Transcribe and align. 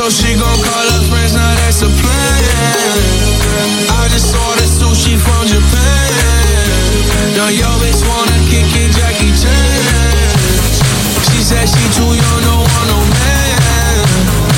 So 0.00 0.08
she 0.08 0.32
gon' 0.32 0.60
call 0.64 0.86
her 0.96 1.04
friends, 1.12 1.34
now 1.34 1.54
that's 1.60 1.82
a 1.82 1.90
plan. 1.92 2.40
I 4.00 4.08
just 4.08 4.32
ordered 4.32 4.72
sushi 4.72 5.20
from 5.20 5.44
Japan. 5.44 6.08
Now 7.36 7.52
yo 7.52 7.68
bitch 7.84 8.00
wanna 8.08 8.40
kick 8.48 8.64
it, 8.80 8.96
Jackie 8.96 9.28
Chan. 9.36 9.52
She 11.28 11.44
said 11.44 11.68
she 11.68 11.84
too 11.92 12.16
young, 12.16 12.40
don't 12.48 12.64
want 12.64 12.86
no 12.88 12.96
man. 13.12 14.00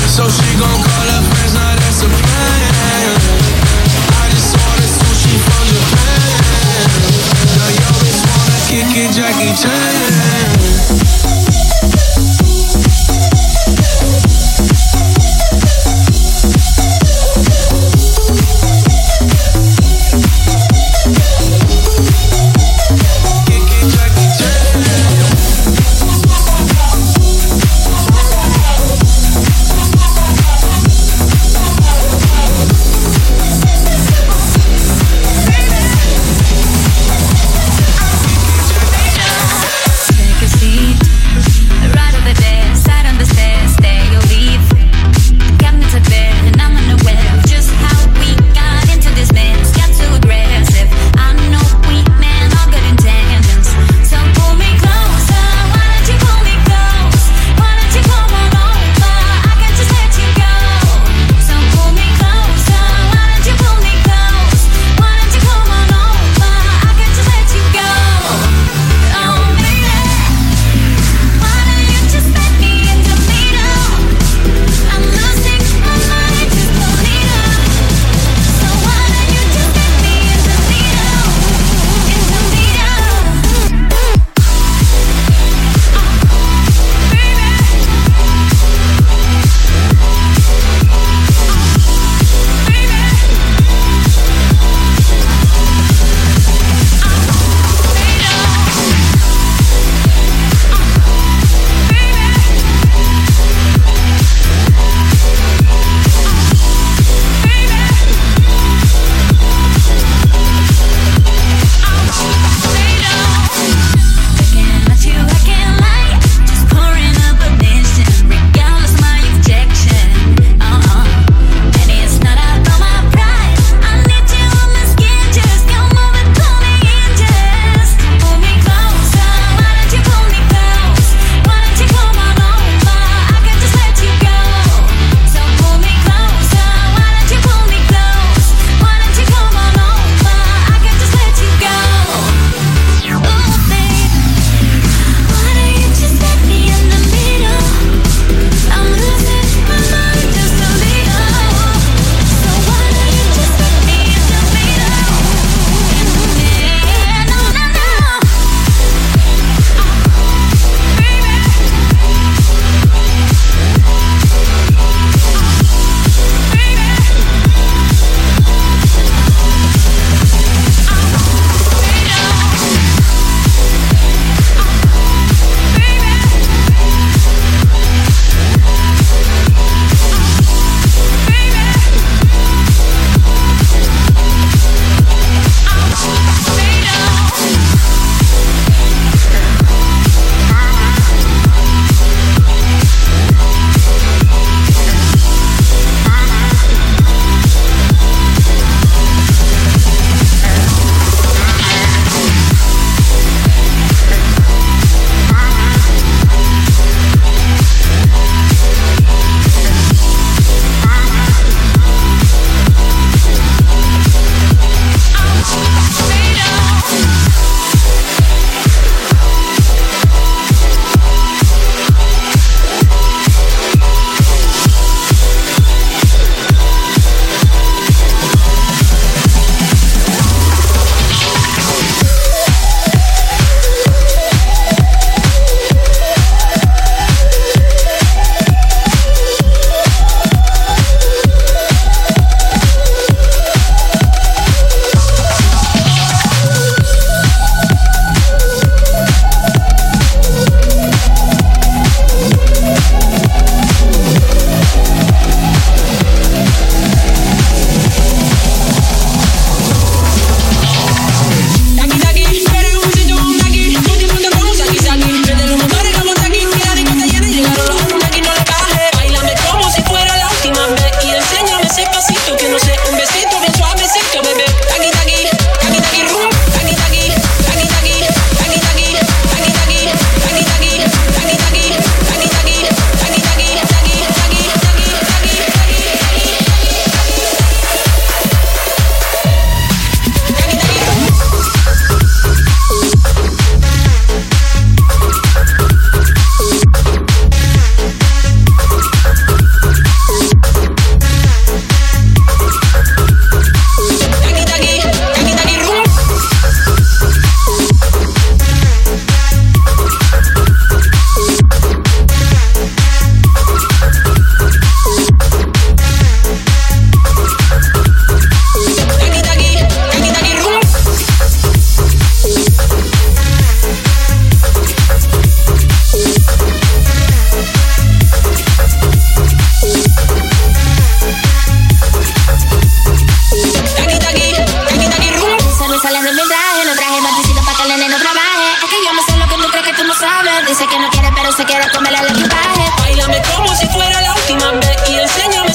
So 0.07 0.31
she 0.31 0.47
gon' 0.55 0.79
call 0.79 1.07
her 1.11 1.23
friends, 1.27 1.53
now 1.59 1.75
that's 1.75 1.99
a 2.07 2.07
plan. 2.07 3.11
I 4.15 4.31
just 4.31 4.55
ordered 4.55 4.93
sushi 4.95 5.35
from 5.43 5.63
Japan. 5.75 6.87
Now 7.51 7.67
yo 7.67 7.89
bitch 7.99 8.21
wanna 8.31 8.59
kick 8.71 8.95
it, 8.95 9.11
Jackie 9.11 9.51
Chan. 9.59 9.92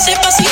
sepas 0.08 0.36
si 0.36 0.47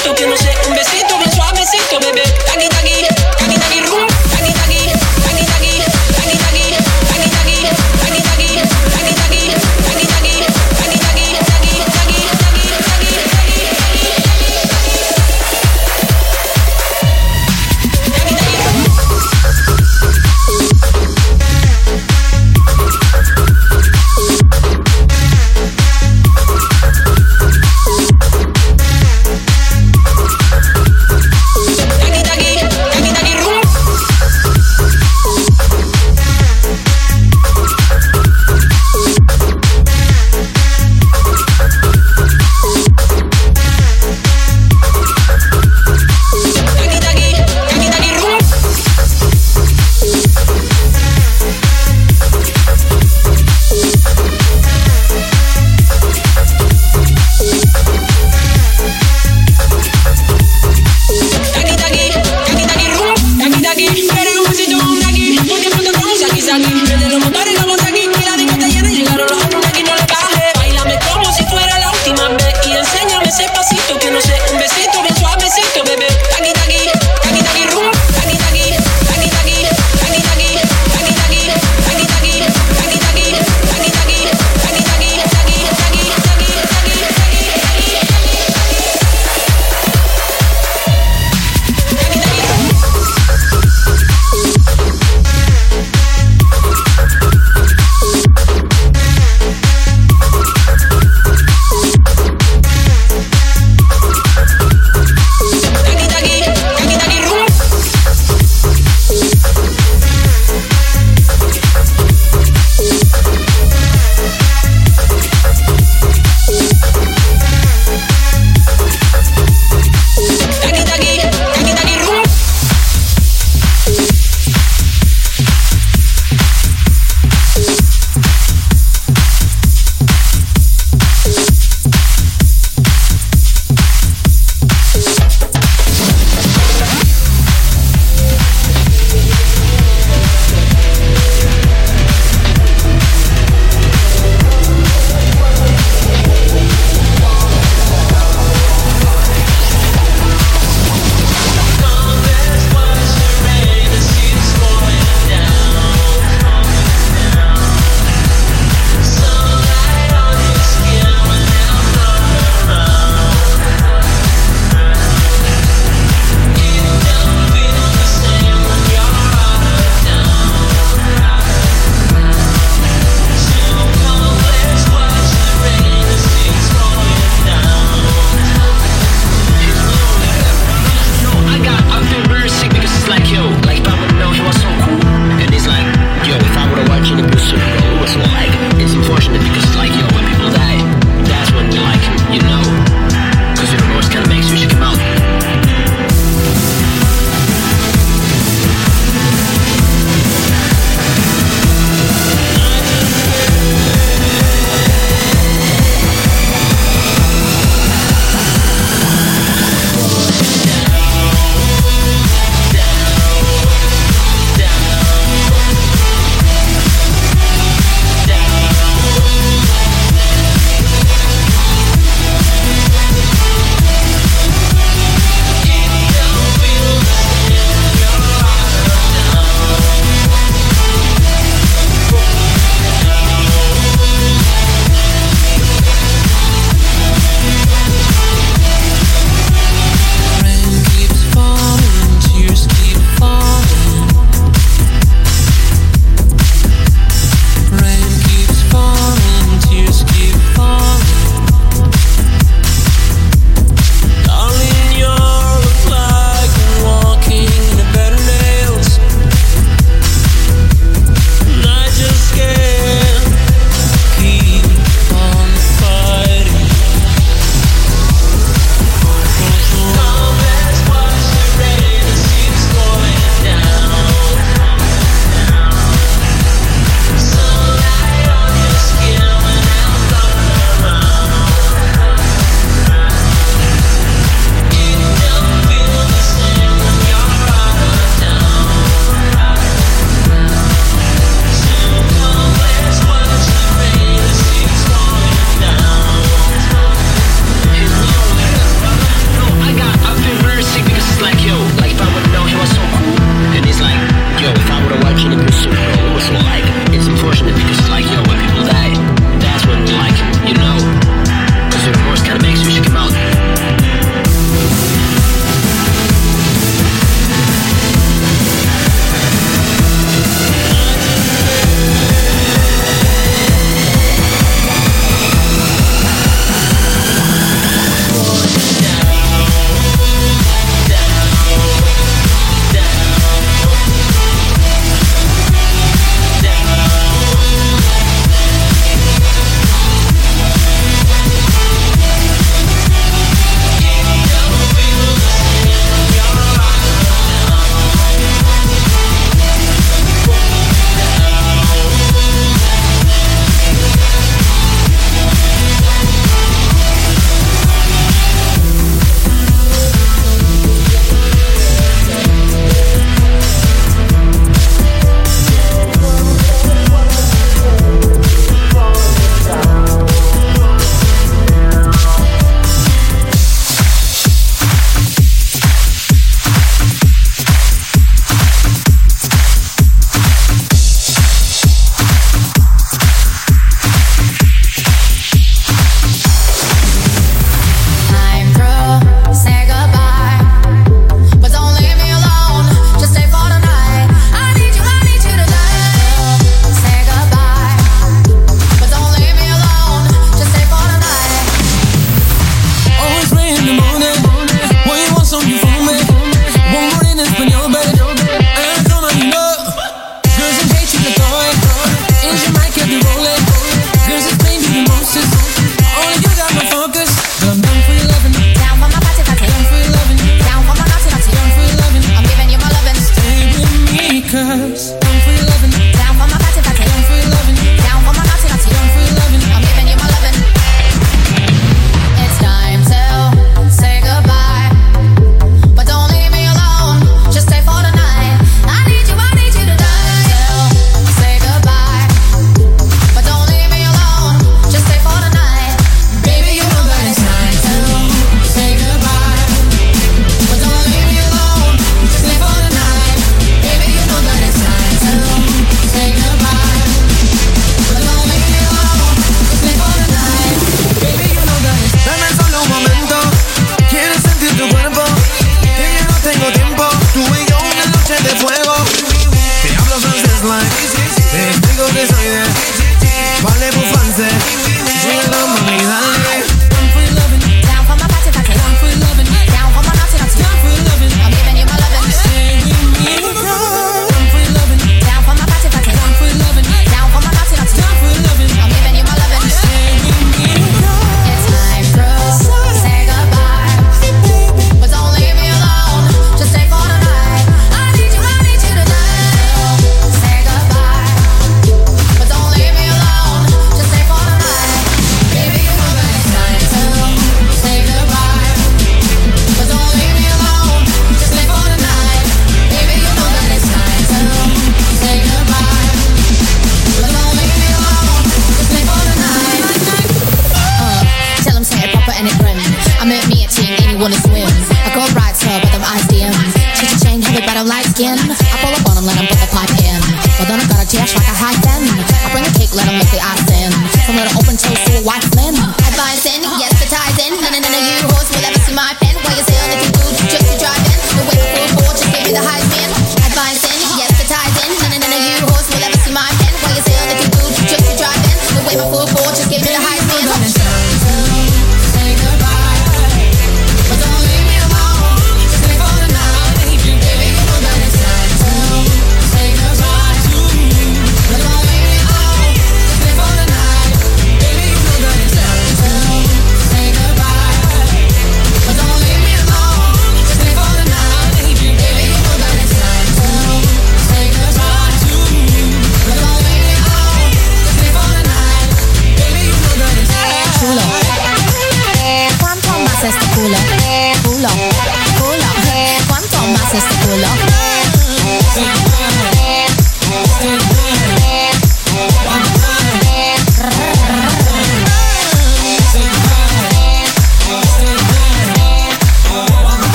will 538.31 538.45
ever 538.45 538.59
see 538.61 538.75
my 538.75 538.95
pen. 539.01 539.15
While 539.23 539.37
you 539.37 539.45
say 539.45 539.56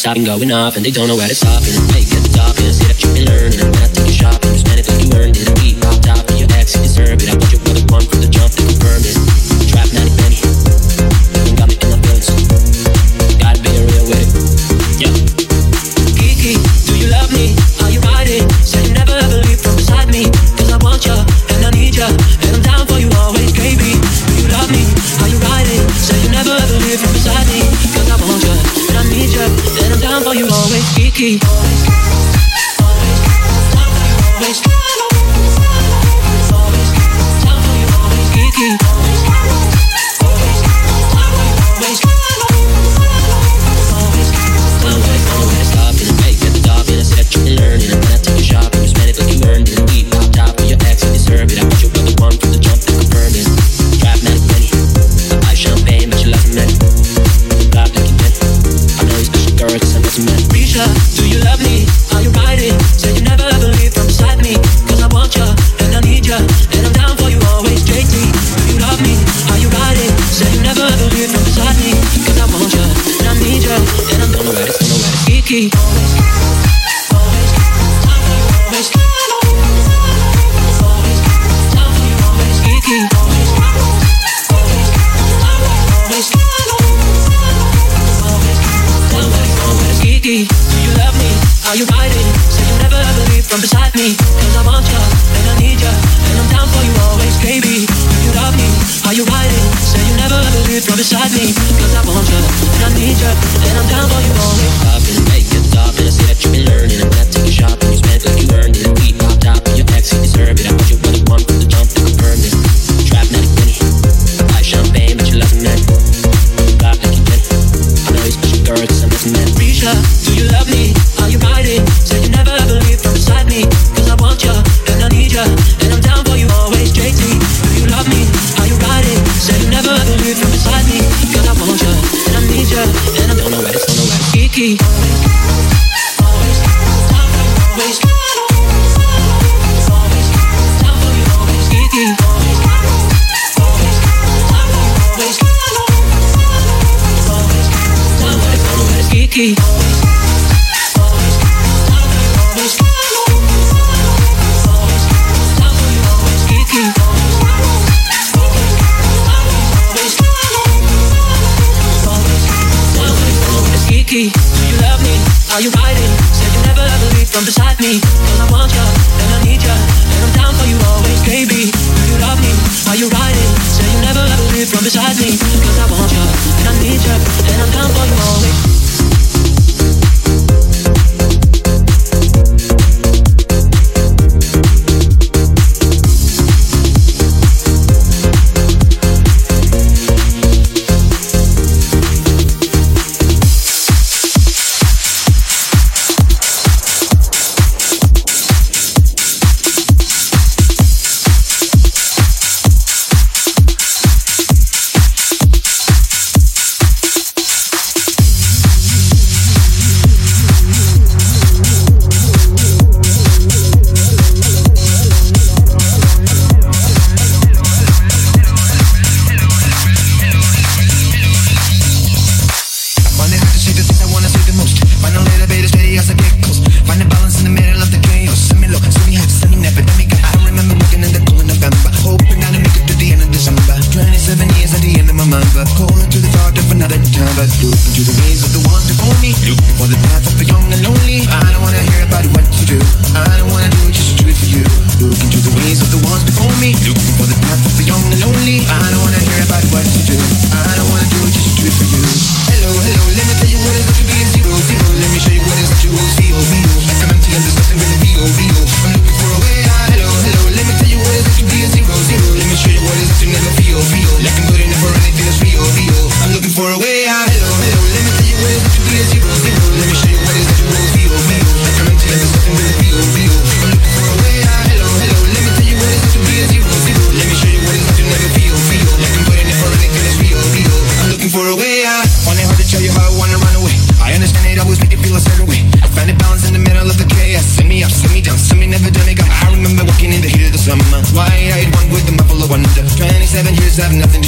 just 0.00 0.16
have 0.16 0.26
going 0.26 0.50
off 0.50 0.76
and 0.76 0.84
they 0.84 0.90
don't 0.90 1.08
know 1.08 1.16
where 1.16 1.28
to 1.28 1.34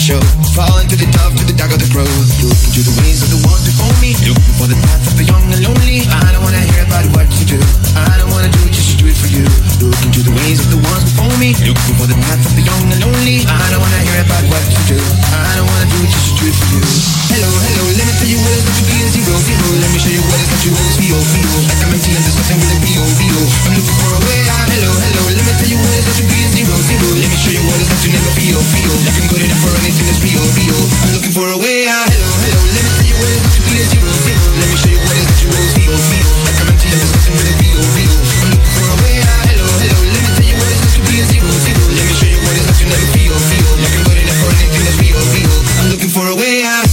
show. 0.02 0.18
Fall 0.58 0.82
into 0.82 0.98
the 0.98 1.06
dark, 1.14 1.30
to 1.38 1.46
the 1.46 1.54
dark 1.54 1.70
of 1.70 1.78
the 1.78 1.86
road. 1.94 2.10
Looking 2.42 2.72
to 2.74 2.82
the 2.82 2.94
ways 2.98 3.22
of 3.22 3.30
the 3.30 3.38
ones 3.46 3.62
before 3.62 3.94
me. 4.02 4.18
Looking 4.26 4.56
for 4.58 4.66
the 4.66 4.74
path 4.82 5.06
of 5.06 5.14
the 5.14 5.22
young 5.22 5.46
and 5.54 5.62
lonely. 5.62 6.02
I 6.10 6.34
don't 6.34 6.42
wanna 6.42 6.58
hear 6.58 6.82
about 6.82 7.06
what 7.14 7.30
you 7.38 7.46
do. 7.46 7.60
I 7.94 8.18
don't 8.18 8.34
wanna 8.34 8.50
do 8.50 8.58
it 8.66 8.74
just 8.74 8.90
to 8.90 8.96
do 8.98 9.06
it 9.06 9.14
for 9.14 9.30
you. 9.30 9.46
Looking 9.78 10.10
to 10.18 10.20
the 10.26 10.34
ways 10.42 10.58
of 10.58 10.74
the 10.74 10.82
ones 10.82 11.06
before 11.06 11.30
me. 11.38 11.54
Looking 11.62 11.94
for 11.94 12.10
the 12.10 12.18
path 12.18 12.42
of 12.42 12.52
the 12.58 12.66
young 12.66 12.82
and 12.90 12.98
lonely. 12.98 13.46
I 13.46 13.62
don't 13.70 13.78
wanna 13.78 14.02
hear 14.02 14.26
about 14.26 14.42
what 14.50 14.64
you 14.66 14.82
do. 14.90 14.98
I 14.98 15.54
don't 15.54 15.70
wanna 15.70 15.86
do 15.86 15.98
it 16.02 16.10
just 16.10 16.26
to 16.26 16.32
do 16.34 16.44
it 16.50 16.56
for 16.58 16.66
you. 16.74 16.82
Hello, 17.30 17.48
hello, 17.48 17.84
let 17.94 18.04
me 18.04 18.14
tell 18.18 18.28
you 18.28 18.40
what 18.42 18.52
it's 18.58 18.66
like 18.66 18.76
to 18.76 18.84
be 18.90 18.96
a 18.98 19.06
zero, 19.06 19.34
zero. 19.38 19.66
Let 19.78 19.90
me 19.94 19.98
show 20.02 20.12
you 20.18 20.24
what 20.26 20.38
it's 20.42 20.50
like 20.50 20.62
to 20.66 20.70
always 20.74 20.96
feel, 20.98 21.20
feel. 21.30 21.54
Like 21.70 21.80
I'm 21.86 21.94
empty 21.94 22.10
and 22.10 22.22
there's 22.26 22.36
nothing 22.42 22.58
really 22.58 22.80
real, 22.90 23.06
real. 23.22 23.42
I'm 23.70 23.72
looking 23.78 23.96
for 24.02 24.10
a 24.18 24.20
way 24.26 24.40
out. 24.50 24.66
Hello, 24.66 24.90
hello, 24.90 25.22
let 25.30 25.44
me 25.46 25.52
tell 25.54 25.70
you 25.70 25.78
what 25.78 25.94
it's 25.94 26.06
like 26.10 26.18
to 26.18 26.24
be 26.26 26.38
a 26.42 26.48
zero, 26.50 26.74
zero. 26.90 27.06
Let 27.14 27.30
me 27.30 27.38
show 27.38 27.54
you 27.54 27.64
what 27.70 27.78
it's 27.78 27.90
like 27.94 28.02
to 28.02 28.10
never 28.10 28.32
feel, 28.34 28.58
feel. 28.58 28.94
Like 29.06 29.16
I'm 29.22 29.28
good 29.30 29.51
enough 29.52 29.68
for 29.68 29.74
anything 29.84 30.06
that's 30.08 30.22
real, 30.24 30.40
real. 30.56 30.80
I'm 31.04 31.12
looking 31.12 31.34
for 31.36 31.44
a 31.52 31.58
way 31.60 31.84
out. 31.84 32.08
Hello, 32.08 32.30
hello, 32.40 32.60
let 32.72 32.82
me 32.82 32.90
tell 32.96 33.08
you 33.08 33.16
what 33.20 33.28
it's 33.28 33.44
like 33.44 33.52
to 33.52 33.62
be 33.68 33.74
a 33.76 33.84
zero, 33.92 34.08
zero. 34.24 34.44
Let 34.56 34.68
me 34.72 34.76
show 34.80 34.92
you 34.92 35.00
what 35.04 35.14
it's 35.20 35.28
like 35.28 35.40
to 35.42 35.46
always 35.52 35.72
feel, 35.76 35.92
feel. 36.08 36.28
I'm 36.48 36.68
empty 36.72 36.88
and 36.88 36.98
there's 37.00 37.12
nothing 37.12 37.34
really 37.36 37.56
real, 37.60 37.82
real. 37.92 38.16
I'm 38.16 38.48
looking 38.48 38.72
for 38.72 38.86
a 38.88 38.96
way 39.04 39.16
out. 39.20 39.44
Hello, 39.52 39.66
hello, 39.82 39.98
let 40.08 40.22
me 40.24 40.30
tell 40.32 40.48
you 40.48 40.56
what 40.56 40.68
it's 40.72 40.80
like 40.82 40.94
to 40.96 41.02
be 41.04 41.14
a 41.20 41.24
zero, 41.28 41.50
zero. 41.52 41.84
Let 41.92 42.04
me 42.08 42.14
show 42.16 42.30
you 42.32 42.40
what 42.40 42.54
it's 42.56 42.66
like 42.66 42.78
to 42.80 42.86
never 42.88 43.08
feel, 43.12 43.34
feel. 43.36 43.68
Like 43.76 43.92
I'm 43.92 44.04
for 44.40 44.50
anything 44.56 44.84
that's 44.88 44.98
real, 45.04 45.20
real. 45.36 45.52
I'm 45.52 45.88
looking 45.92 46.12
for 46.12 46.26
a 46.32 46.36
way 46.36 46.56
out. 46.64 46.88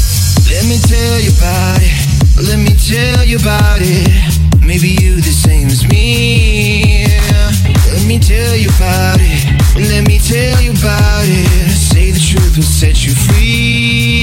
Let 0.51 0.63
me 0.67 0.77
tell 0.83 1.17
you 1.23 1.31
about 1.31 1.79
it. 1.79 1.95
Let 2.43 2.59
me 2.59 2.73
tell 2.75 3.23
you 3.23 3.37
about 3.39 3.79
it. 3.79 4.11
Maybe 4.59 4.99
you 4.99 5.23
the 5.23 5.31
same 5.31 5.71
as 5.71 5.87
me. 5.87 7.07
Let 7.87 8.03
me 8.03 8.19
tell 8.19 8.55
you 8.55 8.69
about 8.75 9.19
it. 9.23 9.47
Let 9.79 10.03
me 10.07 10.19
tell 10.19 10.59
you 10.59 10.71
about 10.75 11.23
it 11.23 11.68
will 12.59 12.65
set 12.65 13.05
you 13.05 13.13
free. 13.15 14.18